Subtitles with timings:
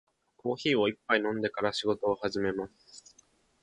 [0.37, 3.15] コーヒーを一杯飲んでから仕事を始めます。